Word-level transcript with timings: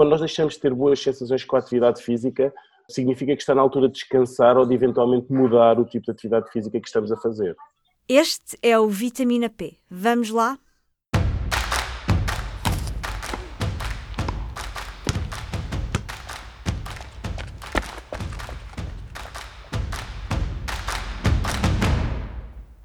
Quando 0.00 0.12
nós 0.12 0.20
deixamos 0.20 0.54
de 0.54 0.60
ter 0.60 0.72
boas 0.72 0.98
sensações 0.98 1.44
com 1.44 1.56
a 1.56 1.58
atividade 1.58 2.02
física, 2.02 2.50
significa 2.88 3.36
que 3.36 3.42
está 3.42 3.54
na 3.54 3.60
altura 3.60 3.86
de 3.86 3.92
descansar 3.92 4.56
ou 4.56 4.64
de 4.64 4.74
eventualmente 4.74 5.30
mudar 5.30 5.78
o 5.78 5.84
tipo 5.84 6.06
de 6.06 6.12
atividade 6.12 6.50
física 6.50 6.80
que 6.80 6.86
estamos 6.86 7.12
a 7.12 7.18
fazer. 7.18 7.54
Este 8.08 8.56
é 8.62 8.78
o 8.78 8.88
Vitamina 8.88 9.50
P. 9.50 9.76
Vamos 9.90 10.30
lá? 10.30 10.58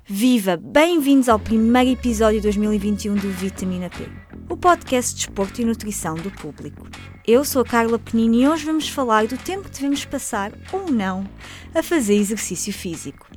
Viva! 0.04 0.57
Bem-vindos 0.57 1.29
ao 1.29 1.39
primeiro 1.39 1.91
episódio 1.91 2.41
de 2.41 2.43
2021 2.43 3.16
do 3.16 3.29
Vitamina 3.29 3.89
P, 3.89 4.05
o 4.48 4.55
podcast 4.55 5.16
de 5.16 5.25
desporto 5.25 5.61
e 5.61 5.66
nutrição 5.66 6.16
do 6.16 6.30
público. 6.30 6.88
Eu 7.25 7.43
sou 7.43 7.64
a 7.64 7.66
Carla 7.66 7.98
Penini 7.98 8.43
e 8.43 8.47
hoje 8.47 8.65
vamos 8.65 8.87
falar 8.87 9.25
do 9.25 9.37
tempo 9.37 9.64
que 9.64 9.75
devemos 9.75 10.06
passar, 10.06 10.51
ou 10.71 10.92
não, 10.92 11.28
a 11.74 11.82
fazer 11.82 12.14
exercício 12.15 12.71
físico. 12.71 13.28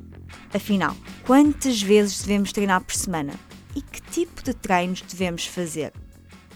Afinal, 0.53 0.95
quantas 1.25 1.81
vezes 1.81 2.21
devemos 2.21 2.51
treinar 2.51 2.81
por 2.81 2.93
semana? 2.93 3.33
E 3.75 3.81
que 3.81 4.01
tipo 4.01 4.43
de 4.43 4.53
treinos 4.53 5.01
devemos 5.01 5.45
fazer? 5.45 5.93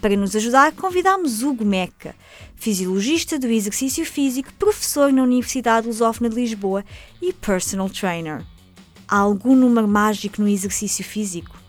Para 0.00 0.16
nos 0.16 0.36
ajudar, 0.36 0.72
convidamos 0.72 1.42
Hugo 1.42 1.64
Meca, 1.64 2.14
fisiologista 2.54 3.38
do 3.38 3.48
exercício 3.48 4.04
físico, 4.04 4.52
professor 4.54 5.12
na 5.12 5.22
Universidade 5.22 5.86
Lusófona 5.86 6.28
de 6.28 6.36
Lisboa 6.36 6.84
e 7.20 7.32
personal 7.32 7.90
trainer. 7.90 8.44
Há 9.08 9.18
algum 9.18 9.56
número 9.56 9.88
mágico 9.88 10.40
no 10.40 10.48
exercício 10.48 11.04
físico? 11.04 11.63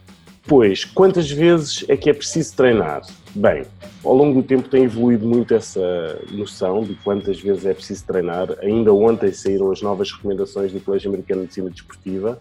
Pois, 0.47 0.85
quantas 0.85 1.29
vezes 1.29 1.83
é 1.87 1.97
que 1.97 2.07
é 2.07 2.13
preciso 2.13 2.55
treinar? 2.55 3.01
Bem, 3.33 3.65
ao 4.03 4.13
longo 4.13 4.41
do 4.41 4.47
tempo 4.47 4.69
tem 4.69 4.83
evoluído 4.83 5.25
muito 5.25 5.55
essa 5.55 6.21
noção 6.31 6.83
de 6.83 6.93
quantas 6.95 7.41
vezes 7.41 7.65
é 7.65 7.73
preciso 7.73 8.05
treinar. 8.05 8.55
Ainda 8.61 8.93
ontem 8.93 9.33
saíram 9.33 9.71
as 9.71 9.81
novas 9.81 10.11
recomendações 10.11 10.71
do 10.71 10.79
Colégio 10.79 11.09
Americano 11.09 11.41
de 11.41 11.45
Medicina 11.45 11.69
Desportiva. 11.71 12.39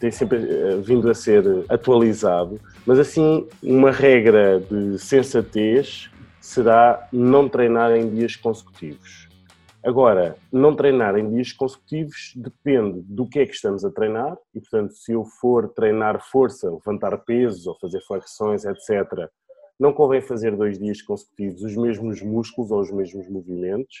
Tem 0.00 0.10
sempre 0.10 0.38
uh, 0.38 0.82
vindo 0.82 1.08
a 1.08 1.14
ser 1.14 1.44
atualizado, 1.68 2.60
mas 2.84 2.98
assim, 2.98 3.46
uma 3.62 3.92
regra 3.92 4.60
de 4.60 4.98
sensatez 4.98 6.10
será 6.40 7.08
não 7.12 7.48
treinar 7.48 7.92
em 7.92 8.08
dias 8.08 8.34
consecutivos. 8.34 9.27
Agora, 9.84 10.36
não 10.52 10.74
treinar 10.74 11.16
em 11.16 11.30
dias 11.30 11.52
consecutivos 11.52 12.32
depende 12.34 13.00
do 13.02 13.28
que 13.28 13.38
é 13.38 13.46
que 13.46 13.54
estamos 13.54 13.84
a 13.84 13.90
treinar 13.90 14.36
e, 14.52 14.60
portanto, 14.60 14.92
se 14.92 15.12
eu 15.12 15.24
for 15.24 15.68
treinar 15.68 16.20
força, 16.30 16.70
levantar 16.70 17.16
pesos 17.18 17.66
ou 17.66 17.78
fazer 17.78 18.00
flexões, 18.00 18.64
etc., 18.64 19.28
não 19.78 19.92
convém 19.92 20.20
fazer 20.20 20.56
dois 20.56 20.78
dias 20.78 21.00
consecutivos 21.00 21.62
os 21.62 21.76
mesmos 21.76 22.20
músculos 22.20 22.72
ou 22.72 22.80
os 22.80 22.90
mesmos 22.90 23.28
movimentos, 23.28 23.94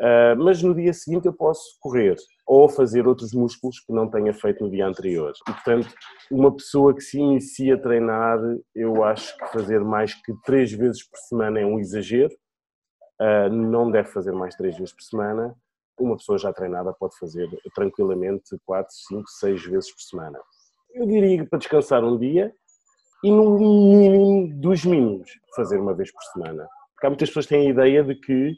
uh, 0.00 0.36
mas 0.42 0.60
no 0.60 0.74
dia 0.74 0.92
seguinte 0.92 1.26
eu 1.26 1.32
posso 1.32 1.78
correr 1.80 2.16
ou 2.44 2.68
fazer 2.68 3.06
outros 3.06 3.32
músculos 3.32 3.78
que 3.78 3.92
não 3.92 4.10
tenha 4.10 4.34
feito 4.34 4.64
no 4.64 4.70
dia 4.70 4.86
anterior. 4.86 5.32
E, 5.48 5.52
portanto, 5.52 5.94
uma 6.28 6.54
pessoa 6.54 6.92
que 6.92 7.00
se 7.00 7.20
inicia 7.20 7.76
a 7.76 7.80
treinar, 7.80 8.40
eu 8.74 9.04
acho 9.04 9.38
que 9.38 9.46
fazer 9.52 9.80
mais 9.84 10.14
que 10.14 10.32
três 10.44 10.72
vezes 10.72 11.08
por 11.08 11.18
semana 11.20 11.60
é 11.60 11.64
um 11.64 11.78
exagero, 11.78 12.34
uh, 13.20 13.48
não 13.48 13.90
deve 13.90 14.08
fazer 14.08 14.32
mais 14.32 14.54
três 14.54 14.76
vezes 14.76 14.92
por 14.92 15.02
semana. 15.02 15.54
Uma 15.98 16.16
pessoa 16.16 16.38
já 16.38 16.52
treinada 16.52 16.92
pode 16.92 17.16
fazer 17.18 17.48
tranquilamente 17.74 18.56
quatro, 18.64 18.94
cinco, 18.94 19.28
seis 19.28 19.62
vezes 19.64 19.90
por 19.92 20.02
semana. 20.02 20.38
Eu 20.94 21.06
diria 21.06 21.44
para 21.46 21.58
descansar 21.58 22.04
um 22.04 22.18
dia 22.18 22.52
e 23.24 23.30
no 23.30 23.58
mínimo 23.58 24.54
dos 24.60 24.84
mínimos 24.84 25.30
fazer 25.54 25.78
uma 25.78 25.94
vez 25.94 26.12
por 26.12 26.22
semana. 26.24 26.68
Porque 26.94 27.06
há 27.06 27.10
muitas 27.10 27.28
pessoas 27.28 27.46
que 27.46 27.54
têm 27.54 27.66
a 27.66 27.70
ideia 27.70 28.04
de 28.04 28.14
que 28.14 28.54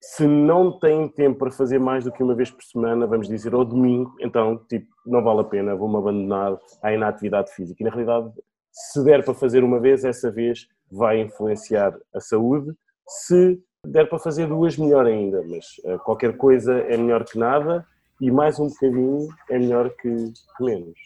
se 0.00 0.26
não 0.26 0.78
têm 0.78 1.08
tempo 1.08 1.38
para 1.38 1.50
fazer 1.50 1.78
mais 1.78 2.04
do 2.04 2.12
que 2.12 2.22
uma 2.22 2.34
vez 2.34 2.50
por 2.50 2.62
semana, 2.62 3.06
vamos 3.06 3.28
dizer 3.28 3.52
ao 3.52 3.64
domingo, 3.64 4.14
então 4.20 4.56
tipo, 4.68 4.86
não 5.04 5.22
vale 5.22 5.40
a 5.40 5.44
pena, 5.44 5.74
vou-me 5.74 5.96
abandonar 5.96 6.58
à 6.82 6.92
inatividade 6.92 7.52
física. 7.52 7.82
E 7.82 7.84
na 7.84 7.90
realidade, 7.90 8.32
se 8.70 9.02
der 9.04 9.24
para 9.24 9.34
fazer 9.34 9.64
uma 9.64 9.80
vez, 9.80 10.04
essa 10.04 10.30
vez 10.30 10.68
vai 10.90 11.20
influenciar 11.20 11.98
a 12.14 12.20
saúde. 12.20 12.72
Se 13.08 13.60
der 13.84 14.08
para 14.08 14.18
fazer 14.18 14.46
duas, 14.46 14.76
melhor 14.76 15.06
ainda, 15.06 15.42
mas 15.46 15.64
uh, 15.84 15.98
qualquer 16.04 16.36
coisa 16.36 16.78
é 16.78 16.96
melhor 16.96 17.24
que 17.24 17.38
nada 17.38 17.86
e 18.20 18.30
mais 18.30 18.60
um 18.60 18.68
bocadinho 18.68 19.28
é 19.48 19.58
melhor 19.58 19.90
que, 19.90 20.32
que 20.56 20.64
menos. 20.64 20.98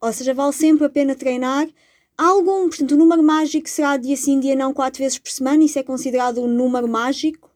Ou 0.00 0.12
seja, 0.12 0.34
vale 0.34 0.52
sempre 0.52 0.84
a 0.86 0.90
pena 0.90 1.14
treinar 1.14 1.68
Há 2.20 2.30
algum, 2.30 2.68
portanto, 2.68 2.90
o 2.90 2.96
número 2.96 3.22
mágico 3.22 3.68
será 3.68 3.96
dia 3.96 4.16
sim, 4.16 4.40
dia 4.40 4.56
não, 4.56 4.74
quatro 4.74 4.98
vezes 4.98 5.20
por 5.20 5.30
semana? 5.30 5.62
Isso 5.62 5.78
é 5.78 5.84
considerado 5.84 6.42
um 6.42 6.48
número 6.48 6.88
mágico? 6.88 7.48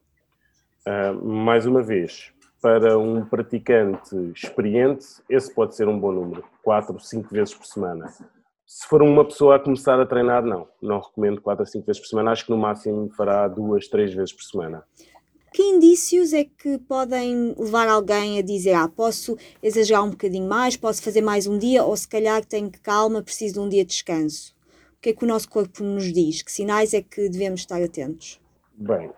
Uh, 0.87 1.21
mais 1.21 1.65
uma 1.65 1.83
vez, 1.83 2.31
para 2.61 2.97
um 2.97 3.25
praticante 3.25 4.15
experiente, 4.33 5.05
esse 5.29 5.53
pode 5.53 5.75
ser 5.75 5.89
um 5.89 5.99
bom 5.99 6.13
número, 6.13 6.45
quatro, 6.63 6.97
cinco 6.97 7.27
vezes 7.33 7.53
por 7.53 7.65
semana. 7.65 8.13
Se 8.65 8.87
for 8.87 9.01
uma 9.01 9.25
pessoa 9.25 9.57
a 9.57 9.59
começar 9.59 9.99
a 9.99 10.05
treinar, 10.05 10.43
não. 10.43 10.67
Não 10.81 10.99
recomendo 10.99 11.41
quatro 11.41 11.63
a 11.63 11.65
cinco 11.65 11.85
vezes 11.85 12.01
por 12.01 12.07
semana. 12.07 12.31
Acho 12.31 12.45
que 12.45 12.51
no 12.51 12.57
máximo 12.57 13.09
fará 13.15 13.47
duas, 13.47 13.87
três 13.87 14.13
vezes 14.13 14.33
por 14.33 14.43
semana. 14.43 14.83
Que 15.53 15.61
indícios 15.61 16.33
é 16.33 16.45
que 16.45 16.79
podem 16.79 17.53
levar 17.55 17.87
alguém 17.87 18.39
a 18.39 18.41
dizer, 18.41 18.73
ah, 18.73 18.87
posso 18.87 19.37
exagerar 19.61 20.03
um 20.03 20.09
bocadinho 20.09 20.49
mais, 20.49 20.75
posso 20.75 21.03
fazer 21.03 21.21
mais 21.21 21.45
um 21.45 21.59
dia, 21.59 21.83
ou 21.83 21.95
se 21.95 22.07
calhar 22.07 22.43
tenho 22.43 22.71
calma, 22.81 23.21
preciso 23.21 23.53
de 23.53 23.59
um 23.59 23.69
dia 23.69 23.85
de 23.85 23.91
descanso? 23.91 24.55
O 24.97 25.01
que 25.01 25.09
é 25.09 25.13
que 25.13 25.23
o 25.23 25.27
nosso 25.27 25.47
corpo 25.47 25.83
nos 25.83 26.11
diz? 26.11 26.41
Que 26.41 26.51
sinais 26.51 26.93
é 26.93 27.03
que 27.03 27.29
devemos 27.29 27.59
estar 27.59 27.83
atentos? 27.83 28.41
Bem, 28.75 29.11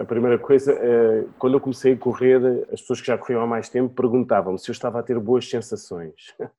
a 0.00 0.04
primeira 0.04 0.38
coisa, 0.38 0.72
é, 0.72 1.24
quando 1.36 1.54
eu 1.54 1.60
comecei 1.60 1.94
a 1.94 1.96
correr, 1.96 2.40
as 2.72 2.80
pessoas 2.80 3.00
que 3.00 3.08
já 3.08 3.18
corriam 3.18 3.42
há 3.42 3.46
mais 3.46 3.68
tempo 3.68 3.92
perguntavam-me 3.92 4.58
se 4.58 4.70
eu 4.70 4.72
estava 4.72 5.00
a 5.00 5.02
ter 5.02 5.18
boas 5.18 5.48
sensações. 5.48 6.34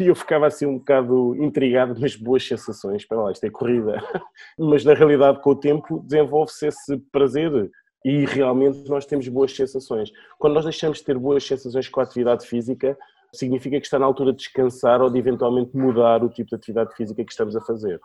E 0.00 0.08
eu 0.08 0.14
ficava 0.16 0.44
assim 0.46 0.66
um 0.66 0.78
bocado 0.78 1.36
intrigado, 1.36 1.94
mas 2.00 2.16
boas 2.16 2.44
sensações, 2.44 3.02
espera 3.02 3.20
lá, 3.20 3.30
isto 3.30 3.44
é 3.44 3.50
corrida. 3.50 4.02
Mas 4.58 4.84
na 4.84 4.92
realidade, 4.92 5.40
com 5.40 5.50
o 5.50 5.54
tempo, 5.54 6.00
desenvolve-se 6.00 6.66
esse 6.66 6.98
prazer 7.12 7.70
e 8.04 8.24
realmente 8.24 8.88
nós 8.88 9.06
temos 9.06 9.28
boas 9.28 9.54
sensações. 9.54 10.10
Quando 10.36 10.54
nós 10.54 10.64
deixamos 10.64 10.98
de 10.98 11.04
ter 11.04 11.16
boas 11.16 11.46
sensações 11.46 11.88
com 11.88 12.00
a 12.00 12.02
atividade 12.02 12.44
física, 12.44 12.98
significa 13.32 13.78
que 13.78 13.86
está 13.86 14.00
na 14.00 14.06
altura 14.06 14.32
de 14.32 14.38
descansar 14.38 15.00
ou 15.00 15.10
de 15.10 15.18
eventualmente 15.18 15.76
mudar 15.76 16.24
o 16.24 16.28
tipo 16.28 16.48
de 16.48 16.56
atividade 16.56 16.96
física 16.96 17.24
que 17.24 17.30
estamos 17.30 17.54
a 17.54 17.60
fazer. 17.60 18.00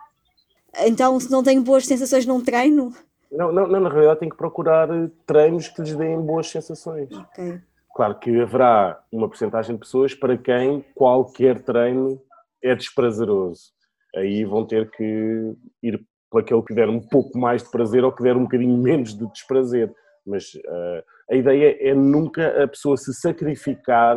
Então, 0.78 1.18
se 1.18 1.30
não 1.30 1.42
tenho 1.42 1.62
boas 1.62 1.86
sensações 1.86 2.24
num 2.24 2.40
treino? 2.40 2.92
Não, 3.36 3.52
não, 3.52 3.66
não 3.66 3.80
na 3.80 3.88
realidade 3.88 4.20
tenho 4.20 4.30
que 4.30 4.38
procurar 4.38 4.88
treinos 5.26 5.68
que 5.68 5.82
lhes 5.82 5.94
deem 5.96 6.20
boas 6.20 6.48
sensações. 6.48 7.08
Okay. 7.12 7.60
Claro 7.94 8.18
que 8.18 8.40
haverá 8.40 9.00
uma 9.12 9.28
porcentagem 9.28 9.74
de 9.74 9.80
pessoas 9.80 10.14
para 10.14 10.36
quem 10.36 10.84
qualquer 10.94 11.62
treino 11.62 12.20
é 12.62 12.74
desprazeroso. 12.74 13.72
Aí 14.16 14.44
vão 14.44 14.64
ter 14.64 14.90
que 14.90 15.54
ir 15.82 16.00
por 16.30 16.40
aquele 16.40 16.62
que 16.62 16.74
der 16.74 16.88
um 16.88 17.00
pouco 17.00 17.36
mais 17.38 17.62
de 17.62 17.70
prazer 17.70 18.04
ou 18.04 18.12
que 18.12 18.22
der 18.22 18.36
um 18.36 18.44
bocadinho 18.44 18.76
menos 18.78 19.16
de 19.16 19.26
desprazer. 19.30 19.92
Mas 20.26 20.54
uh, 20.54 21.02
a 21.30 21.34
ideia 21.34 21.76
é 21.80 21.94
nunca 21.94 22.62
a 22.62 22.68
pessoa 22.68 22.96
se 22.96 23.12
sacrificar 23.14 24.16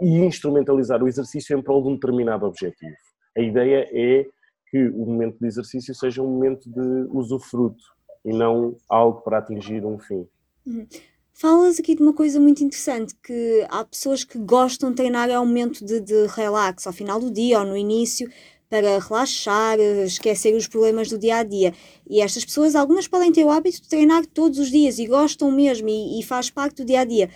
e 0.00 0.18
instrumentalizar 0.20 1.02
o 1.02 1.08
exercício 1.08 1.56
em 1.56 1.62
prol 1.62 1.82
de 1.82 1.88
um 1.88 1.94
determinado 1.94 2.46
objetivo. 2.46 2.94
A 3.36 3.40
ideia 3.40 3.88
é 3.92 4.26
que 4.70 4.88
o 4.90 5.06
momento 5.06 5.38
de 5.40 5.46
exercício 5.46 5.94
seja 5.94 6.22
um 6.22 6.28
momento 6.28 6.70
de 6.70 7.08
usufruto 7.10 7.97
e 8.28 8.32
não 8.32 8.76
algo 8.88 9.22
para 9.22 9.38
atingir 9.38 9.84
um 9.84 9.98
fim. 9.98 10.26
Uhum. 10.66 10.86
Falas 11.32 11.78
aqui 11.78 11.94
de 11.94 12.02
uma 12.02 12.12
coisa 12.12 12.40
muito 12.40 12.64
interessante, 12.64 13.14
que 13.22 13.64
há 13.70 13.84
pessoas 13.84 14.24
que 14.24 14.38
gostam 14.38 14.90
de 14.90 14.96
treinar 14.96 15.30
ao 15.30 15.46
momento 15.46 15.84
de, 15.84 16.00
de 16.00 16.26
relax, 16.26 16.86
ao 16.86 16.92
final 16.92 17.20
do 17.20 17.30
dia 17.30 17.60
ou 17.60 17.64
no 17.64 17.76
início, 17.76 18.28
para 18.68 18.98
relaxar, 18.98 19.78
esquecer 19.78 20.54
os 20.54 20.66
problemas 20.66 21.08
do 21.08 21.16
dia 21.16 21.36
a 21.36 21.42
dia. 21.42 21.72
E 22.10 22.20
estas 22.20 22.44
pessoas, 22.44 22.74
algumas 22.74 23.08
podem 23.08 23.32
ter 23.32 23.44
o 23.44 23.50
hábito 23.50 23.80
de 23.80 23.88
treinar 23.88 24.26
todos 24.26 24.58
os 24.58 24.70
dias 24.70 24.98
e 24.98 25.06
gostam 25.06 25.50
mesmo 25.50 25.88
e, 25.88 26.20
e 26.20 26.22
faz 26.22 26.50
parte 26.50 26.82
do 26.82 26.84
dia 26.84 27.00
a 27.00 27.04
dia. 27.04 27.30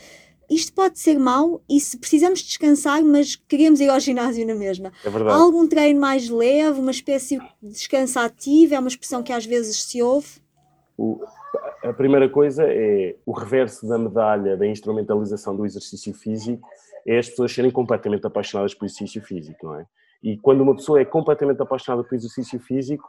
Isto 0.50 0.72
pode 0.75 0.99
ser 0.99 1.19
mau 1.19 1.62
e 1.70 1.81
se 1.81 1.96
precisamos 1.96 2.43
descansar, 2.43 3.02
mas 3.02 3.37
queremos 3.37 3.81
ir 3.81 3.88
ao 3.88 3.99
ginásio 3.99 4.46
na 4.46 4.55
mesma. 4.55 4.93
É 5.02 5.08
verdade. 5.08 5.34
Há 5.34 5.40
algum 5.40 5.67
treino 5.67 5.99
mais 5.99 6.28
leve, 6.28 6.78
uma 6.78 6.90
espécie 6.90 7.38
de 7.62 7.70
descanso 7.70 8.19
ativo? 8.19 8.75
É 8.75 8.78
uma 8.78 8.88
expressão 8.88 9.22
que 9.22 9.32
às 9.32 9.46
vezes 9.46 9.84
se 9.84 10.02
ouve? 10.02 10.42
O, 10.97 11.21
a 11.83 11.93
primeira 11.93 12.29
coisa 12.29 12.65
é 12.67 13.17
o 13.25 13.33
reverso 13.33 13.89
da 13.89 13.99
medalha 13.99 14.56
da 14.56 14.67
instrumentalização 14.67 15.56
do 15.56 15.65
exercício 15.65 16.12
físico 16.15 16.69
é 17.06 17.19
as 17.19 17.29
pessoas 17.29 17.53
serem 17.53 17.71
completamente 17.71 18.27
apaixonadas 18.27 18.75
pelo 18.75 18.87
exercício 18.87 19.23
físico, 19.23 19.67
não 19.67 19.81
é? 19.81 19.87
E 20.23 20.37
quando 20.39 20.61
uma 20.61 20.77
pessoa 20.77 21.00
é 21.00 21.05
completamente 21.05 21.61
apaixonada 21.61 22.05
pelo 22.05 22.21
exercício 22.21 22.61
físico, 22.61 23.09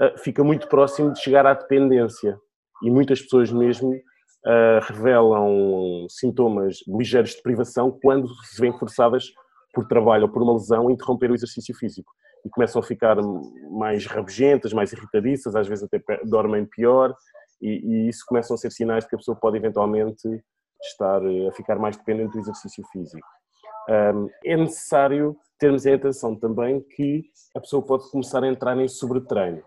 eh, 0.00 0.14
fica 0.18 0.44
muito 0.44 0.68
próximo 0.68 1.12
de 1.12 1.20
chegar 1.20 1.44
à 1.44 1.54
dependência. 1.54 2.38
E 2.82 2.90
muitas 2.90 3.20
pessoas 3.20 3.50
mesmo 3.52 3.92
uh, 3.92 4.80
revelam 4.88 6.06
sintomas 6.08 6.78
ligeiros 6.88 7.30
de 7.30 7.42
privação 7.42 7.96
quando 8.02 8.28
se 8.44 8.60
veem 8.60 8.76
forçadas 8.76 9.32
por 9.72 9.86
trabalho 9.86 10.24
ou 10.24 10.28
por 10.28 10.42
uma 10.42 10.54
lesão 10.54 10.88
a 10.88 10.92
interromper 10.92 11.30
o 11.30 11.34
exercício 11.34 11.74
físico. 11.76 12.12
E 12.44 12.50
começam 12.50 12.80
a 12.80 12.84
ficar 12.84 13.16
mais 13.70 14.06
rabugentas, 14.06 14.72
mais 14.72 14.92
irritadiças, 14.92 15.54
às 15.54 15.68
vezes 15.68 15.84
até 15.84 16.00
dormem 16.24 16.66
pior. 16.66 17.14
e, 17.60 18.06
e 18.06 18.08
isso 18.08 18.24
começam 18.26 18.54
a 18.54 18.58
ser 18.58 18.70
sinais 18.72 19.04
de 19.04 19.10
que 19.10 19.14
a 19.14 19.18
pessoa 19.18 19.36
pode 19.36 19.56
eventualmente 19.56 20.28
estar 20.82 21.24
eh, 21.24 21.48
a 21.48 21.52
ficar 21.52 21.78
mais 21.78 21.96
dependente 21.96 22.32
do 22.32 22.40
exercício 22.40 22.84
físico. 22.92 23.26
É 24.44 24.56
necessário 24.56 25.36
termos 25.58 25.86
em 25.86 25.94
atenção 25.94 26.36
também 26.36 26.80
que 26.80 27.24
a 27.54 27.60
pessoa 27.60 27.84
pode 27.84 28.08
começar 28.10 28.42
a 28.42 28.48
entrar 28.48 28.78
em 28.78 28.88
sobretreino, 28.88 29.62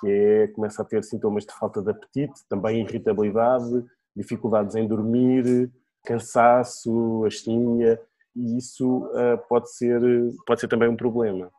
que 0.00 0.08
é, 0.08 0.48
começa 0.48 0.82
a 0.82 0.84
ter 0.84 1.02
sintomas 1.02 1.44
de 1.44 1.52
falta 1.52 1.82
de 1.82 1.90
apetite, 1.90 2.46
também 2.48 2.82
irritabilidade, 2.82 3.84
dificuldades 4.14 4.76
em 4.76 4.86
dormir, 4.86 5.70
cansaço, 6.04 7.24
astinha, 7.24 7.98
e 8.34 8.56
isso 8.56 9.06
uh, 9.06 9.38
pode, 9.48 9.72
ser, 9.72 10.00
pode 10.46 10.60
ser 10.60 10.68
também 10.68 10.88
um 10.88 10.96
problema. 10.96 11.50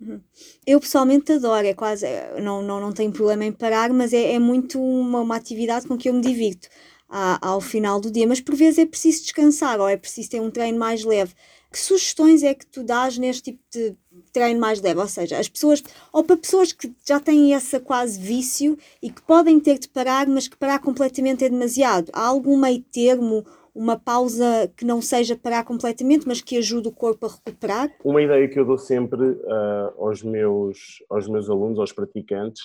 Uhum. 0.00 0.20
Eu 0.66 0.78
pessoalmente 0.78 1.32
adoro, 1.32 1.66
é 1.66 1.72
quase, 1.72 2.06
não, 2.42 2.62
não, 2.62 2.80
não 2.80 2.92
tenho 2.92 3.10
problema 3.12 3.44
em 3.44 3.52
parar, 3.52 3.92
mas 3.92 4.12
é, 4.12 4.34
é 4.34 4.38
muito 4.38 4.80
uma, 4.80 5.20
uma 5.20 5.36
atividade 5.36 5.86
com 5.86 5.96
que 5.96 6.08
eu 6.08 6.12
me 6.12 6.20
divirto 6.20 6.68
ao 7.08 7.60
final 7.60 8.00
do 8.00 8.10
dia, 8.10 8.26
mas 8.26 8.40
por 8.40 8.54
vezes 8.54 8.78
é 8.78 8.86
preciso 8.86 9.22
descansar 9.22 9.80
ou 9.80 9.88
é 9.88 9.96
preciso 9.96 10.30
ter 10.30 10.40
um 10.40 10.50
treino 10.50 10.78
mais 10.78 11.04
leve. 11.04 11.34
Que 11.70 11.78
sugestões 11.78 12.42
é 12.42 12.54
que 12.54 12.66
tu 12.66 12.82
dás 12.82 13.18
neste 13.18 13.52
tipo 13.52 13.62
de 13.70 13.94
treino 14.32 14.58
mais 14.58 14.80
leve? 14.80 15.00
Ou 15.00 15.08
seja, 15.08 15.38
as 15.38 15.48
pessoas, 15.48 15.82
ou 16.12 16.24
para 16.24 16.36
pessoas 16.36 16.72
que 16.72 16.92
já 17.06 17.20
têm 17.20 17.54
essa 17.54 17.78
quase 17.78 18.18
vício 18.18 18.78
e 19.02 19.10
que 19.10 19.22
podem 19.22 19.60
ter 19.60 19.78
de 19.78 19.88
parar, 19.88 20.26
mas 20.26 20.48
que 20.48 20.56
parar 20.56 20.78
completamente 20.78 21.44
é 21.44 21.48
demasiado. 21.48 22.10
Há 22.12 22.26
algum 22.26 22.56
meio 22.56 22.82
termo, 22.82 23.44
uma 23.76 23.98
pausa 23.98 24.72
que 24.74 24.84
não 24.84 25.02
seja 25.02 25.36
parar 25.36 25.62
completamente, 25.64 26.26
mas 26.26 26.40
que 26.40 26.56
ajude 26.56 26.88
o 26.88 26.92
corpo 26.92 27.26
a 27.26 27.28
recuperar? 27.28 27.90
Uma 28.02 28.22
ideia 28.22 28.48
que 28.48 28.58
eu 28.58 28.64
dou 28.64 28.78
sempre 28.78 29.22
uh, 29.22 30.04
aos, 30.04 30.22
meus, 30.22 31.04
aos 31.10 31.28
meus 31.28 31.50
alunos, 31.50 31.78
aos 31.78 31.92
praticantes, 31.92 32.62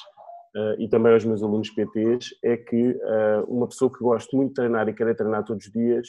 uh, 0.55 0.79
e 0.79 0.87
também 0.87 1.11
aos 1.11 1.25
meus 1.25 1.43
alunos 1.43 1.69
PTs 1.69 2.29
é 2.43 2.55
que 2.55 2.91
uh, 2.91 3.43
uma 3.47 3.67
pessoa 3.67 3.91
que 3.91 3.99
gosta 3.99 4.35
muito 4.35 4.49
de 4.49 4.55
treinar 4.55 4.87
e 4.87 4.93
quer 4.93 5.13
treinar 5.15 5.43
todos 5.43 5.65
os 5.65 5.71
dias 5.71 6.07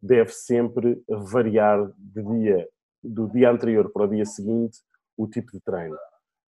deve 0.00 0.32
sempre 0.32 1.02
variar 1.08 1.90
de 1.98 2.22
dia, 2.22 2.66
do 3.04 3.28
dia 3.28 3.50
anterior 3.50 3.90
para 3.92 4.04
o 4.04 4.08
dia 4.08 4.24
seguinte 4.24 4.78
o 5.16 5.26
tipo 5.28 5.52
de 5.52 5.60
treino. 5.60 5.96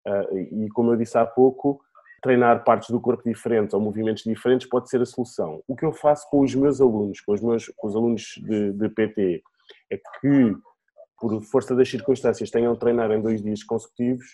Uh, 0.08 0.64
e 0.64 0.69
como 0.70 0.93
eu 0.93 0.97
disse 0.97 1.19
há 1.19 1.26
pouco, 1.26 1.81
treinar 2.20 2.64
partes 2.64 2.90
do 2.90 3.00
corpo 3.00 3.22
diferentes 3.25 3.75
ou 3.75 3.81
movimentos 3.81 4.22
diferentes 4.22 4.69
pode 4.69 4.88
ser 4.88 5.00
a 5.00 5.06
solução. 5.06 5.62
O 5.67 5.75
que 5.75 5.84
eu 5.84 5.93
faço 5.93 6.28
com 6.31 6.40
os 6.40 6.55
meus 6.55 6.81
alunos, 6.81 7.20
com 7.20 7.32
os 7.32 7.40
meus 7.40 7.69
com 7.76 7.87
os 7.88 7.96
alunos 7.96 8.22
de, 8.43 8.72
de 8.72 8.88
PT, 8.88 9.43
é 9.90 9.96
que, 9.96 10.56
por 11.19 11.43
força 11.44 11.75
das 11.75 11.88
circunstâncias, 11.88 12.50
tenham 12.50 12.72
de 12.75 12.78
treinar 12.78 13.11
em 13.11 13.20
dois 13.20 13.43
dias 13.43 13.62
consecutivos, 13.62 14.26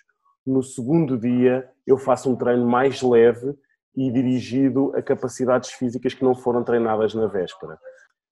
no 0.46 0.62
segundo 0.62 1.18
dia 1.18 1.68
eu 1.86 1.98
faço 1.98 2.30
um 2.30 2.36
treino 2.36 2.66
mais 2.66 3.02
leve 3.02 3.54
e 3.96 4.10
dirigido 4.12 4.94
a 4.94 5.02
capacidades 5.02 5.70
físicas 5.72 6.14
que 6.14 6.22
não 6.22 6.34
foram 6.34 6.62
treinadas 6.62 7.14
na 7.14 7.26
véspera. 7.26 7.78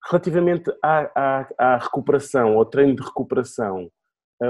Relativamente 0.08 0.70
à, 0.82 1.10
à, 1.14 1.48
à 1.58 1.76
recuperação, 1.78 2.58
ao 2.58 2.66
treino 2.66 2.94
de 2.94 3.02
recuperação, 3.02 3.90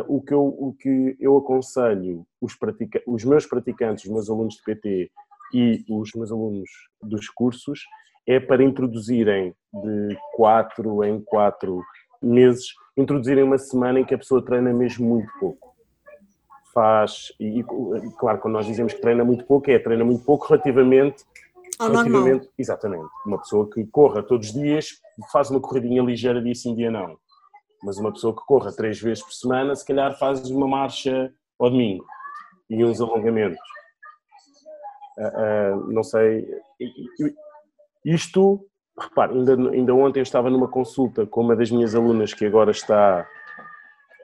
o, 0.08 0.20
que 0.20 0.32
eu, 0.32 0.44
o 0.44 0.74
que 0.78 1.16
eu 1.20 1.36
aconselho 1.36 2.26
os, 2.40 2.54
pratica 2.54 3.02
os 3.06 3.24
meus 3.24 3.46
praticantes, 3.46 4.04
os 4.04 4.10
meus 4.10 4.30
alunos 4.30 4.54
de 4.54 4.62
PT 4.62 5.10
e 5.52 5.84
os 5.88 6.12
meus 6.14 6.32
alunos 6.32 6.70
dos 7.02 7.28
cursos 7.28 7.80
é 8.26 8.40
para 8.40 8.64
introduzirem 8.64 9.54
de 9.72 10.18
quatro 10.34 11.04
em 11.04 11.20
quatro 11.20 11.82
meses, 12.22 12.68
introduzirem 12.96 13.44
uma 13.44 13.58
semana 13.58 14.00
em 14.00 14.04
que 14.04 14.14
a 14.14 14.18
pessoa 14.18 14.42
treina 14.42 14.72
mesmo 14.72 15.06
muito 15.06 15.30
pouco 15.38 15.74
faz, 16.74 17.32
e, 17.38 17.60
e, 17.60 17.64
claro, 18.18 18.40
quando 18.40 18.54
nós 18.54 18.66
dizemos 18.66 18.92
que 18.92 19.00
treina 19.00 19.24
muito 19.24 19.44
pouco, 19.44 19.70
é 19.70 19.78
treina 19.78 20.04
muito 20.04 20.24
pouco 20.24 20.48
relativamente 20.48 21.24
ao 21.78 21.90
relativamente, 21.90 22.30
normal. 22.32 22.48
Exatamente. 22.58 23.08
Uma 23.24 23.38
pessoa 23.38 23.70
que 23.70 23.86
corra 23.86 24.22
todos 24.22 24.48
os 24.48 24.52
dias, 24.52 25.00
faz 25.32 25.48
uma 25.50 25.60
corridinha 25.60 26.02
ligeira 26.02 26.42
dia 26.42 26.54
sim, 26.54 26.74
dia 26.74 26.90
não. 26.90 27.16
Mas 27.84 27.98
uma 27.98 28.12
pessoa 28.12 28.34
que 28.34 28.44
corra 28.46 28.72
três 28.72 29.00
vezes 29.00 29.22
por 29.22 29.32
semana, 29.32 29.74
se 29.74 29.86
calhar 29.86 30.18
faz 30.18 30.50
uma 30.50 30.66
marcha 30.66 31.32
ao 31.58 31.70
domingo 31.70 32.04
e 32.68 32.84
uns 32.84 33.00
alongamentos. 33.00 33.58
Uh, 35.18 35.76
uh, 35.76 35.92
não 35.92 36.02
sei. 36.02 36.46
Isto, 38.04 38.66
repare, 38.98 39.34
ainda, 39.34 39.52
ainda 39.70 39.94
ontem 39.94 40.20
eu 40.20 40.24
estava 40.24 40.50
numa 40.50 40.68
consulta 40.68 41.26
com 41.26 41.42
uma 41.42 41.54
das 41.54 41.70
minhas 41.70 41.94
alunas 41.94 42.34
que 42.34 42.44
agora 42.44 42.70
está 42.70 43.26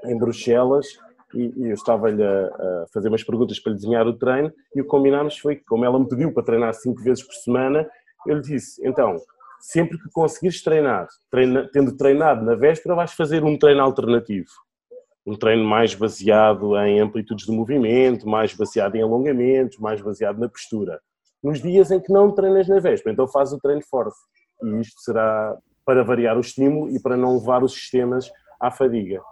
em 0.04 0.18
Bruxelas 0.18 0.86
e, 1.34 1.68
eu 1.68 1.74
estava-lhe 1.74 2.22
a, 2.22 2.46
a, 2.46 2.86
fazer 2.92 3.08
umas 3.08 3.22
perguntas 3.22 3.58
para 3.60 3.72
lhe 3.72 3.78
desenhar 3.78 4.06
o 4.06 4.16
treino 4.16 4.52
e 4.74 4.80
o 4.80 4.84
que 4.84 4.90
combinámos 4.90 5.38
foi 5.38 5.56
que, 5.56 5.64
como 5.64 5.84
ela 5.84 5.98
me 5.98 6.08
pediu 6.08 6.32
para 6.32 6.42
treinar 6.42 6.74
cinco 6.74 7.00
vezes 7.02 7.22
por 7.22 7.34
semana, 7.34 7.88
eu 8.26 8.36
lhe 8.36 8.42
disse, 8.42 8.86
então, 8.86 9.16
sempre 9.60 9.98
que 9.98 10.10
conseguires 10.10 10.62
treinar, 10.62 11.06
treina, 11.30 11.68
tendo 11.72 11.96
treinado 11.96 12.44
na 12.44 12.54
véspera, 12.54 12.94
vais 12.94 13.12
fazer 13.12 13.44
um 13.44 13.58
treino 13.58 13.82
alternativo. 13.82 14.50
Um 15.26 15.36
treino 15.36 15.64
mais 15.64 15.94
baseado 15.94 16.76
em 16.78 16.98
amplitudes 16.98 17.46
de 17.46 17.52
movimento, 17.52 18.28
mais 18.28 18.54
baseado 18.54 18.96
em 18.96 19.02
alongamentos, 19.02 19.78
mais 19.78 20.00
baseado 20.00 20.38
na 20.38 20.48
postura. 20.48 21.00
Nos 21.42 21.60
dias 21.60 21.90
em 21.90 22.00
que 22.00 22.12
não 22.12 22.32
treinas 22.32 22.68
na 22.68 22.80
véspera, 22.80 23.12
então 23.12 23.28
faz 23.28 23.52
o 23.52 23.58
treino 23.58 23.82
forte. 23.88 24.16
E 24.62 24.80
isto 24.80 25.00
será 25.00 25.56
para 25.84 26.02
variar 26.02 26.36
o 26.36 26.40
estímulo 26.40 26.90
e 26.90 27.00
para 27.00 27.16
não 27.16 27.38
levar 27.38 27.62
os 27.62 27.72
sistemas 27.72 28.30
à 28.58 28.70
fadiga. 28.70 29.22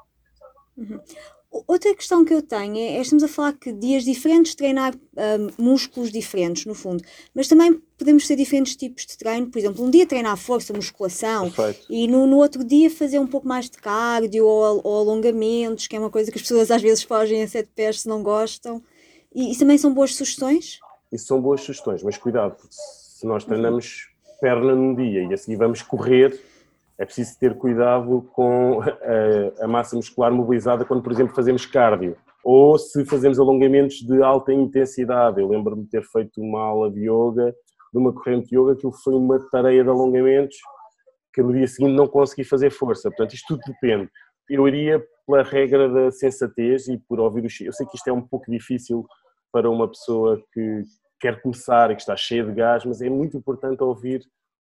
Uhum. 0.76 1.00
Outra 1.50 1.94
questão 1.94 2.24
que 2.24 2.32
eu 2.32 2.42
tenho 2.42 2.76
é, 2.76 2.96
é 2.96 3.00
estamos 3.00 3.24
a 3.24 3.28
falar 3.28 3.54
que 3.54 3.72
dias 3.72 4.04
diferentes 4.04 4.54
treinar 4.54 4.94
um, 4.94 5.62
músculos 5.62 6.12
diferentes, 6.12 6.66
no 6.66 6.74
fundo, 6.74 7.02
mas 7.34 7.48
também 7.48 7.80
podemos 7.96 8.26
ter 8.26 8.36
diferentes 8.36 8.76
tipos 8.76 9.06
de 9.06 9.16
treino, 9.16 9.50
por 9.50 9.58
exemplo, 9.58 9.84
um 9.84 9.90
dia 9.90 10.06
treinar 10.06 10.36
força, 10.36 10.74
musculação, 10.74 11.50
Perfeito. 11.50 11.86
e 11.90 12.06
no, 12.06 12.26
no 12.26 12.36
outro 12.36 12.62
dia 12.62 12.90
fazer 12.90 13.18
um 13.18 13.26
pouco 13.26 13.48
mais 13.48 13.68
de 13.70 13.78
cardio 13.78 14.44
ou, 14.44 14.80
ou, 14.84 14.98
alongamentos, 14.98 15.86
que 15.86 15.96
é 15.96 15.98
uma 15.98 16.10
coisa 16.10 16.30
que 16.30 16.36
as 16.36 16.42
pessoas 16.42 16.70
às 16.70 16.82
vezes 16.82 17.02
fogem 17.02 17.42
a 17.42 17.48
sete 17.48 17.70
pés 17.74 18.02
se 18.02 18.08
não 18.08 18.22
gostam. 18.22 18.82
E 19.34 19.50
isso 19.50 19.60
também 19.60 19.78
são 19.78 19.92
boas 19.92 20.14
sugestões? 20.14 20.78
Isso 21.10 21.26
são 21.26 21.40
boas 21.40 21.62
sugestões, 21.62 22.02
mas 22.02 22.18
cuidado, 22.18 22.56
se 22.70 23.26
nós 23.26 23.44
treinamos 23.44 24.08
perna 24.40 24.74
num 24.74 24.94
dia 24.94 25.24
e 25.24 25.32
a 25.32 25.36
seguir 25.36 25.56
vamos 25.56 25.82
correr, 25.82 26.38
é 26.98 27.04
preciso 27.04 27.38
ter 27.38 27.56
cuidado 27.56 28.22
com 28.32 28.80
a, 28.82 29.64
a, 29.64 29.68
massa 29.68 29.94
muscular 29.94 30.32
mobilizada 30.32 30.84
quando, 30.84 31.02
por 31.02 31.12
exemplo, 31.12 31.34
fazemos 31.34 31.64
cardio 31.64 32.16
ou 32.44 32.78
se 32.78 33.04
fazemos 33.04 33.38
alongamentos 33.38 33.96
de 33.96 34.22
alta 34.22 34.52
intensidade. 34.52 35.40
Eu 35.40 35.48
lembro-me 35.48 35.84
de 35.84 35.90
ter 35.90 36.02
feito 36.02 36.40
uma 36.40 36.60
aula 36.60 36.90
de 36.90 37.00
yoga, 37.00 37.54
de 37.92 37.98
uma 37.98 38.12
corrente 38.12 38.48
de 38.48 38.58
yoga, 38.58 38.72
aquilo 38.72 38.92
foi 38.92 39.14
uma 39.14 39.38
tareia 39.50 39.82
de 39.82 39.90
alongamentos 39.90 40.56
que 41.32 41.42
no 41.42 41.52
dia 41.52 41.66
seguinte 41.68 41.94
não 41.94 42.06
consegui 42.06 42.44
fazer 42.44 42.70
força. 42.70 43.10
Portanto, 43.10 43.34
isto 43.34 43.46
tudo 43.48 43.60
depende. 43.66 44.10
Eu 44.48 44.66
iria 44.66 45.04
pela 45.26 45.42
regra 45.42 45.88
da 45.88 46.10
sensatez 46.10 46.88
e 46.88 46.98
por 46.98 47.20
ouvir 47.20 47.42
o 47.42 47.64
Eu 47.64 47.72
sei 47.72 47.86
que 47.86 47.96
isto 47.96 48.08
é 48.08 48.12
um 48.12 48.22
pouco 48.22 48.50
difícil 48.50 49.06
para 49.52 49.70
uma 49.70 49.86
pessoa 49.86 50.42
que 50.52 50.82
quer 51.20 51.40
começar 51.42 51.90
e 51.90 51.96
que 51.96 52.00
está 52.00 52.16
cheia 52.16 52.44
de 52.44 52.52
gás, 52.52 52.84
mas 52.84 53.02
é 53.02 53.10
muito 53.10 53.36
importante 53.36 53.82
ouvir 53.82 54.22